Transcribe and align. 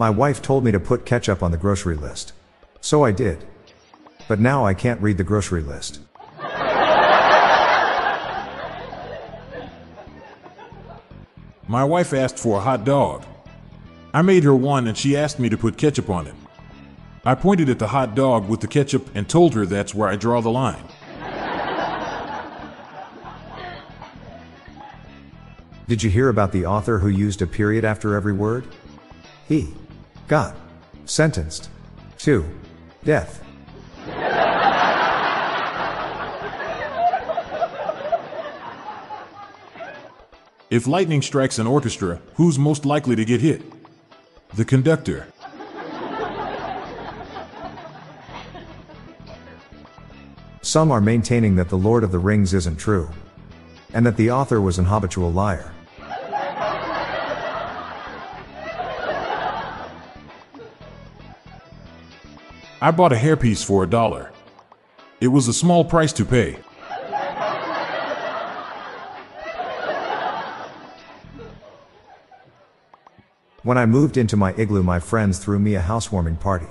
My 0.00 0.08
wife 0.08 0.40
told 0.40 0.64
me 0.64 0.72
to 0.72 0.80
put 0.80 1.04
ketchup 1.04 1.42
on 1.42 1.50
the 1.50 1.58
grocery 1.58 1.94
list. 1.94 2.32
So 2.80 3.04
I 3.04 3.12
did. 3.12 3.44
But 4.28 4.40
now 4.40 4.64
I 4.64 4.72
can't 4.72 4.98
read 5.02 5.18
the 5.18 5.24
grocery 5.24 5.60
list. 5.60 6.00
My 11.68 11.84
wife 11.84 12.14
asked 12.14 12.38
for 12.38 12.56
a 12.56 12.60
hot 12.62 12.86
dog. 12.86 13.26
I 14.14 14.22
made 14.22 14.42
her 14.44 14.56
one 14.56 14.88
and 14.88 14.96
she 14.96 15.18
asked 15.18 15.38
me 15.38 15.50
to 15.50 15.58
put 15.58 15.76
ketchup 15.76 16.08
on 16.08 16.26
it. 16.26 16.34
I 17.26 17.34
pointed 17.34 17.68
at 17.68 17.78
the 17.78 17.88
hot 17.88 18.14
dog 18.14 18.48
with 18.48 18.60
the 18.60 18.68
ketchup 18.68 19.10
and 19.14 19.28
told 19.28 19.52
her 19.52 19.66
that's 19.66 19.94
where 19.94 20.08
I 20.08 20.16
draw 20.16 20.40
the 20.40 20.48
line. 20.48 20.82
Did 25.86 26.02
you 26.02 26.08
hear 26.08 26.30
about 26.30 26.52
the 26.52 26.64
author 26.64 27.00
who 27.00 27.08
used 27.08 27.42
a 27.42 27.46
period 27.46 27.84
after 27.84 28.14
every 28.14 28.32
word? 28.32 28.66
He 29.46 29.74
got 30.30 30.54
sentenced 31.06 31.68
to 32.16 32.48
death. 33.02 33.42
If 40.70 40.86
lightning 40.86 41.20
strikes 41.20 41.58
an 41.58 41.66
orchestra, 41.66 42.20
who's 42.34 42.60
most 42.60 42.86
likely 42.86 43.16
to 43.16 43.24
get 43.24 43.40
hit? 43.40 43.60
The 44.54 44.64
conductor. 44.64 45.26
Some 50.62 50.92
are 50.92 51.00
maintaining 51.00 51.56
that 51.56 51.70
The 51.70 51.76
Lord 51.76 52.04
of 52.04 52.12
the 52.12 52.20
Rings 52.20 52.54
isn't 52.54 52.76
true, 52.76 53.10
and 53.92 54.06
that 54.06 54.16
the 54.16 54.30
author 54.30 54.60
was 54.60 54.78
an 54.78 54.84
hobbitual 54.84 55.34
liar. 55.34 55.72
I 62.82 62.90
bought 62.90 63.12
a 63.12 63.16
hairpiece 63.16 63.62
for 63.62 63.84
a 63.84 63.86
dollar. 63.86 64.32
It 65.20 65.28
was 65.28 65.48
a 65.48 65.52
small 65.52 65.84
price 65.84 66.14
to 66.14 66.24
pay. 66.24 66.56
When 73.62 73.76
I 73.76 73.84
moved 73.84 74.16
into 74.16 74.38
my 74.38 74.54
igloo, 74.54 74.82
my 74.82 74.98
friends 74.98 75.38
threw 75.38 75.58
me 75.58 75.74
a 75.74 75.80
housewarming 75.80 76.36
party. 76.36 76.68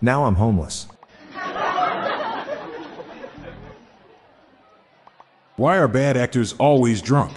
Now 0.00 0.24
I'm 0.24 0.34
homeless. 0.34 0.88
Why 5.56 5.78
are 5.78 5.86
bad 5.86 6.16
actors 6.16 6.54
always 6.58 7.00
drunk? 7.00 7.32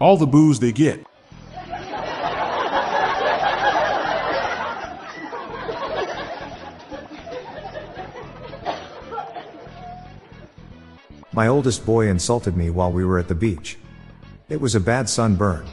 All 0.00 0.16
the 0.16 0.26
booze 0.26 0.58
they 0.58 0.72
get. 0.72 1.06
My 11.38 11.46
oldest 11.46 11.86
boy 11.86 12.08
insulted 12.08 12.56
me 12.56 12.68
while 12.68 12.90
we 12.90 13.04
were 13.04 13.16
at 13.16 13.28
the 13.28 13.34
beach. 13.36 13.78
It 14.48 14.60
was 14.60 14.74
a 14.74 14.80
bad 14.80 15.08
sunburn. 15.08 15.66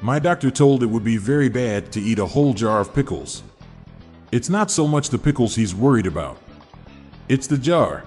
My 0.00 0.20
doctor 0.20 0.52
told 0.52 0.84
it 0.84 0.86
would 0.86 1.02
be 1.02 1.16
very 1.16 1.48
bad 1.48 1.90
to 1.90 2.00
eat 2.00 2.20
a 2.20 2.26
whole 2.26 2.54
jar 2.54 2.78
of 2.78 2.94
pickles. 2.94 3.42
It's 4.30 4.48
not 4.48 4.70
so 4.70 4.86
much 4.86 5.08
the 5.08 5.18
pickles 5.18 5.56
he's 5.56 5.74
worried 5.74 6.06
about, 6.06 6.38
it's 7.28 7.48
the 7.48 7.58
jar. 7.58 8.04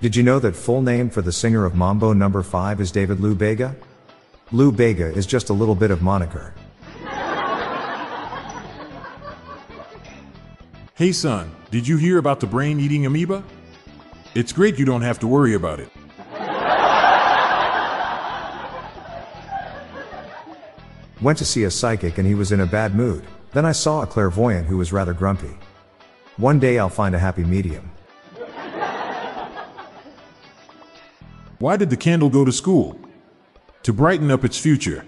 Did 0.00 0.16
you 0.16 0.24
know 0.24 0.40
that 0.40 0.56
full 0.56 0.82
name 0.82 1.08
for 1.08 1.22
the 1.22 1.30
singer 1.30 1.64
of 1.64 1.76
Mambo 1.76 2.12
number 2.14 2.42
5 2.42 2.80
is 2.80 2.90
David 2.90 3.20
Lou 3.20 3.36
Bega? 3.36 3.76
Lou 4.50 4.72
Bega 4.72 5.12
is 5.12 5.26
just 5.26 5.50
a 5.50 5.52
little 5.52 5.74
bit 5.74 5.90
of 5.90 6.00
moniker. 6.00 6.54
Hey 10.94 11.12
son, 11.12 11.54
did 11.70 11.86
you 11.86 11.98
hear 11.98 12.16
about 12.16 12.40
the 12.40 12.46
brain 12.46 12.80
eating 12.80 13.04
amoeba? 13.04 13.44
It's 14.34 14.52
great 14.52 14.78
you 14.78 14.86
don't 14.86 15.02
have 15.02 15.18
to 15.20 15.26
worry 15.26 15.54
about 15.54 15.80
it. 15.80 15.90
Went 21.20 21.36
to 21.38 21.44
see 21.44 21.64
a 21.64 21.70
psychic 21.70 22.16
and 22.16 22.26
he 22.26 22.34
was 22.34 22.50
in 22.50 22.60
a 22.60 22.66
bad 22.66 22.94
mood. 22.94 23.24
Then 23.52 23.66
I 23.66 23.72
saw 23.72 24.02
a 24.02 24.06
clairvoyant 24.06 24.66
who 24.66 24.78
was 24.78 24.92
rather 24.92 25.12
grumpy. 25.12 25.58
One 26.38 26.58
day 26.58 26.78
I'll 26.78 26.88
find 26.88 27.14
a 27.14 27.18
happy 27.18 27.44
medium. 27.44 27.90
Why 31.58 31.76
did 31.76 31.90
the 31.90 31.96
candle 31.96 32.30
go 32.30 32.44
to 32.44 32.52
school? 32.52 32.98
To 33.88 33.92
brighten 33.94 34.30
up 34.30 34.44
its 34.44 34.58
future. 34.58 35.06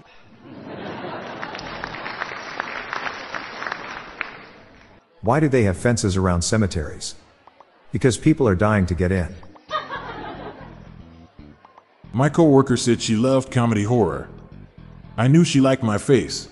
Why 5.21 5.39
do 5.39 5.47
they 5.47 5.61
have 5.65 5.77
fences 5.77 6.17
around 6.17 6.41
cemeteries? 6.41 7.13
Because 7.91 8.17
people 8.17 8.47
are 8.47 8.55
dying 8.55 8.87
to 8.87 8.95
get 8.95 9.11
in. 9.11 9.35
My 12.11 12.27
coworker 12.27 12.75
said 12.75 13.03
she 13.03 13.15
loved 13.15 13.51
comedy 13.51 13.83
horror. 13.83 14.27
I 15.15 15.27
knew 15.27 15.43
she 15.43 15.61
liked 15.61 15.83
my 15.83 15.99
face. 15.99 16.49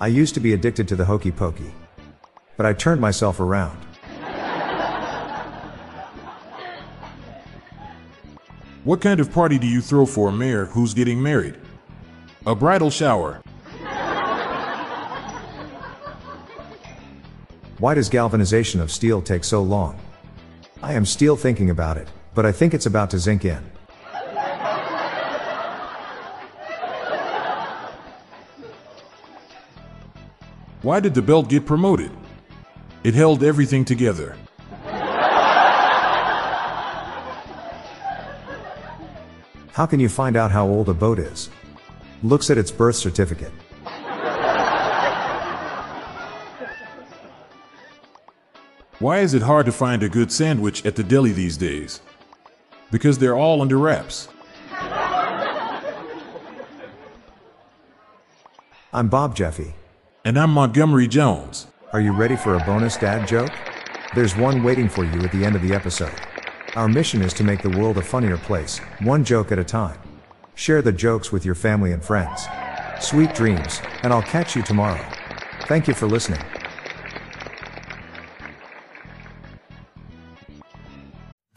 I 0.00 0.06
used 0.06 0.32
to 0.32 0.40
be 0.40 0.54
addicted 0.54 0.88
to 0.88 0.96
the 0.96 1.04
hokey 1.04 1.32
pokey. 1.32 1.70
But 2.56 2.64
I 2.64 2.72
turned 2.72 3.02
myself 3.02 3.40
around. 3.40 3.87
What 8.88 9.02
kind 9.02 9.20
of 9.20 9.30
party 9.30 9.58
do 9.58 9.66
you 9.66 9.82
throw 9.82 10.06
for 10.06 10.30
a 10.30 10.32
mayor 10.32 10.64
who's 10.64 10.94
getting 10.94 11.22
married? 11.22 11.56
A 12.46 12.54
bridal 12.54 12.88
shower. 12.88 13.42
Why 17.76 17.92
does 17.92 18.08
galvanization 18.08 18.80
of 18.80 18.90
steel 18.90 19.20
take 19.20 19.44
so 19.44 19.62
long? 19.62 20.00
I 20.82 20.94
am 20.94 21.04
still 21.04 21.36
thinking 21.36 21.68
about 21.68 21.98
it, 21.98 22.08
but 22.34 22.46
I 22.46 22.52
think 22.52 22.72
it's 22.72 22.86
about 22.86 23.10
to 23.10 23.18
zinc 23.18 23.44
in. 23.44 23.62
Why 30.80 31.00
did 31.00 31.12
the 31.12 31.20
belt 31.20 31.50
get 31.50 31.66
promoted? 31.66 32.10
It 33.04 33.12
held 33.12 33.42
everything 33.42 33.84
together. 33.84 34.34
How 39.78 39.86
can 39.86 40.00
you 40.00 40.08
find 40.08 40.36
out 40.36 40.50
how 40.50 40.66
old 40.66 40.88
a 40.88 40.92
boat 40.92 41.20
is? 41.20 41.50
Looks 42.24 42.50
at 42.50 42.58
its 42.58 42.72
birth 42.72 42.96
certificate. 42.96 43.52
Why 48.98 49.18
is 49.20 49.34
it 49.34 49.42
hard 49.42 49.66
to 49.66 49.72
find 49.72 50.02
a 50.02 50.08
good 50.08 50.32
sandwich 50.32 50.84
at 50.84 50.96
the 50.96 51.04
deli 51.04 51.30
these 51.30 51.56
days? 51.56 52.00
Because 52.90 53.18
they're 53.18 53.36
all 53.36 53.62
under 53.62 53.78
wraps. 53.78 54.26
I'm 58.92 59.08
Bob 59.08 59.36
Jeffy. 59.36 59.76
And 60.24 60.36
I'm 60.36 60.50
Montgomery 60.50 61.06
Jones. 61.06 61.68
Are 61.92 62.00
you 62.00 62.10
ready 62.10 62.34
for 62.34 62.56
a 62.56 62.64
bonus 62.64 62.96
dad 62.96 63.28
joke? 63.28 63.52
There's 64.16 64.34
one 64.34 64.64
waiting 64.64 64.88
for 64.88 65.04
you 65.04 65.20
at 65.20 65.30
the 65.30 65.44
end 65.44 65.54
of 65.54 65.62
the 65.62 65.72
episode. 65.72 66.10
Our 66.78 66.86
mission 66.86 67.22
is 67.22 67.34
to 67.34 67.42
make 67.42 67.60
the 67.60 67.76
world 67.76 67.98
a 67.98 68.02
funnier 68.02 68.36
place, 68.36 68.78
one 69.00 69.24
joke 69.24 69.50
at 69.50 69.58
a 69.58 69.64
time. 69.64 69.98
Share 70.54 70.80
the 70.80 70.92
jokes 70.92 71.32
with 71.32 71.44
your 71.44 71.56
family 71.56 71.90
and 71.90 72.00
friends. 72.00 72.46
Sweet 73.00 73.34
dreams, 73.34 73.82
and 74.04 74.12
I'll 74.12 74.22
catch 74.22 74.54
you 74.54 74.62
tomorrow. 74.62 75.04
Thank 75.62 75.88
you 75.88 75.94
for 75.94 76.06
listening. 76.06 76.40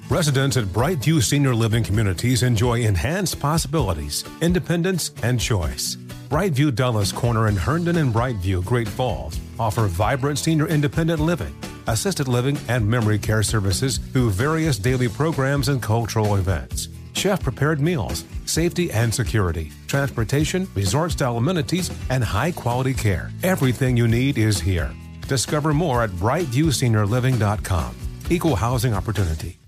Residents 0.10 0.58
at 0.58 0.66
Brightview 0.66 1.22
Senior 1.22 1.54
Living 1.54 1.84
Communities 1.84 2.42
enjoy 2.42 2.82
enhanced 2.82 3.40
possibilities, 3.40 4.24
independence, 4.42 5.12
and 5.22 5.40
choice. 5.40 5.98
Brightview 6.30 6.74
Dulles 6.74 7.12
Corner 7.12 7.48
in 7.48 7.56
Herndon 7.56 7.98
and 7.98 8.12
Brightview, 8.12 8.66
Great 8.66 8.88
Falls, 8.88 9.40
offer 9.60 9.86
vibrant 9.86 10.40
senior 10.40 10.68
independent 10.68 11.20
living, 11.20 11.56
assisted 11.88 12.28
living, 12.28 12.58
and 12.68 12.88
memory 12.88 13.20
care 13.20 13.44
services 13.44 13.98
through 13.98 14.32
various 14.32 14.78
daily 14.78 15.08
programs 15.08 15.70
and 15.70 15.82
cultural 15.82 16.36
events. 16.36 16.88
Chef 17.14 17.42
prepared 17.44 17.80
meals, 17.80 18.24
safety 18.46 18.92
and 18.92 19.14
security, 19.14 19.72
transportation, 19.88 20.68
resort 20.76 21.12
style 21.12 21.38
amenities, 21.38 21.92
and 22.10 22.24
high 22.24 22.52
quality 22.52 22.94
care. 22.94 23.32
Everything 23.44 23.98
you 23.98 24.08
need 24.08 24.38
is 24.38 24.60
here. 24.60 24.92
Discover 25.28 25.74
more 25.74 26.04
at 26.04 26.10
brightviewseniorliving.com. 26.12 27.96
Equal 28.30 28.56
housing 28.56 28.94
opportunity. 28.94 29.60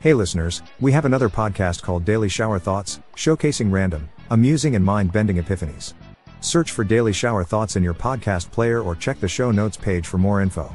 Hey 0.00 0.14
listeners, 0.14 0.62
we 0.78 0.92
have 0.92 1.04
another 1.04 1.28
podcast 1.28 1.82
called 1.82 2.04
Daily 2.04 2.28
Shower 2.28 2.60
Thoughts, 2.60 3.00
showcasing 3.16 3.72
random, 3.72 4.08
amusing, 4.30 4.76
and 4.76 4.84
mind 4.84 5.12
bending 5.12 5.38
epiphanies. 5.38 5.92
Search 6.40 6.70
for 6.70 6.84
Daily 6.84 7.12
Shower 7.12 7.42
Thoughts 7.42 7.74
in 7.74 7.82
your 7.82 7.94
podcast 7.94 8.50
player 8.52 8.80
or 8.80 8.94
check 8.94 9.18
the 9.18 9.28
show 9.28 9.50
notes 9.50 9.76
page 9.76 10.06
for 10.06 10.18
more 10.18 10.40
info. 10.40 10.74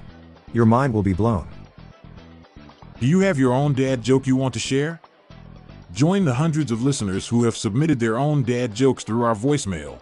Your 0.52 0.66
mind 0.66 0.94
will 0.94 1.04
be 1.04 1.14
blown. 1.14 1.48
Do 3.00 3.08
you 3.08 3.22
have 3.22 3.40
your 3.40 3.54
own 3.54 3.74
dad 3.74 4.02
joke 4.02 4.28
you 4.28 4.36
want 4.36 4.54
to 4.56 4.60
share? 4.60 5.00
Join 5.94 6.26
the 6.26 6.34
hundreds 6.34 6.72
of 6.72 6.84
listeners 6.84 7.28
who 7.28 7.44
have 7.46 7.56
submitted 7.56 8.00
their 8.00 8.18
own 8.18 8.44
dad 8.44 8.76
jokes 8.76 9.04
through 9.04 9.24
our 9.24 9.36
voicemail. 9.36 10.00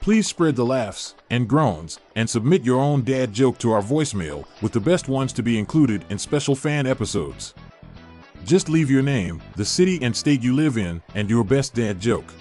Please 0.00 0.26
spread 0.26 0.56
the 0.56 0.64
laughs 0.64 1.14
and 1.30 1.48
groans 1.48 2.00
and 2.16 2.28
submit 2.28 2.64
your 2.64 2.80
own 2.80 3.02
dad 3.02 3.32
joke 3.32 3.58
to 3.58 3.72
our 3.72 3.82
voicemail 3.82 4.46
with 4.60 4.72
the 4.72 4.80
best 4.80 5.08
ones 5.08 5.32
to 5.34 5.42
be 5.42 5.58
included 5.58 6.04
in 6.08 6.18
special 6.18 6.56
fan 6.56 6.86
episodes. 6.86 7.54
Just 8.44 8.68
leave 8.68 8.90
your 8.90 9.02
name, 9.02 9.40
the 9.54 9.64
city 9.64 10.00
and 10.02 10.16
state 10.16 10.42
you 10.42 10.54
live 10.54 10.76
in, 10.76 11.00
and 11.14 11.30
your 11.30 11.44
best 11.44 11.74
dad 11.74 12.00
joke. 12.00 12.32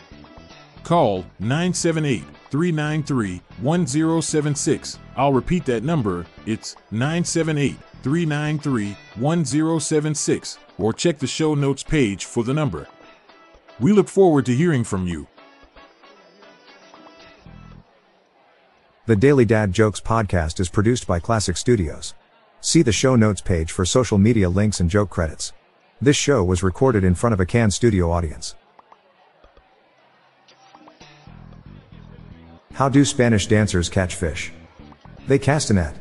Call 0.83 1.25
978 1.39 2.23
393 2.49 3.41
1076. 3.61 4.99
I'll 5.15 5.33
repeat 5.33 5.65
that 5.65 5.83
number. 5.83 6.25
It's 6.45 6.75
978 6.91 7.77
393 8.03 8.97
1076. 9.15 10.57
Or 10.77 10.93
check 10.93 11.19
the 11.19 11.27
show 11.27 11.55
notes 11.55 11.83
page 11.83 12.25
for 12.25 12.43
the 12.43 12.53
number. 12.53 12.87
We 13.79 13.93
look 13.93 14.09
forward 14.09 14.45
to 14.47 14.55
hearing 14.55 14.83
from 14.83 15.07
you. 15.07 15.27
The 19.07 19.15
Daily 19.15 19.45
Dad 19.45 19.73
Jokes 19.73 19.99
podcast 19.99 20.59
is 20.59 20.69
produced 20.69 21.07
by 21.07 21.19
Classic 21.19 21.57
Studios. 21.57 22.13
See 22.61 22.83
the 22.83 22.91
show 22.91 23.15
notes 23.15 23.41
page 23.41 23.71
for 23.71 23.85
social 23.85 24.19
media 24.19 24.47
links 24.47 24.79
and 24.79 24.89
joke 24.89 25.09
credits. 25.09 25.51
This 25.99 26.15
show 26.15 26.43
was 26.43 26.63
recorded 26.63 27.03
in 27.03 27.15
front 27.15 27.33
of 27.33 27.39
a 27.39 27.45
Cannes 27.45 27.71
studio 27.71 28.11
audience. 28.11 28.55
How 32.73 32.89
do 32.89 33.05
Spanish 33.05 33.47
dancers 33.47 33.89
catch 33.89 34.15
fish? 34.15 34.51
They 35.27 35.39
cast 35.39 35.69
a 35.69 35.73
net. 35.73 36.00